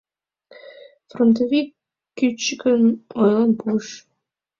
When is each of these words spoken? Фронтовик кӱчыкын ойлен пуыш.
Фронтовик 1.11 1.67
кӱчыкын 2.17 2.81
ойлен 3.19 3.51
пуыш. 3.59 3.87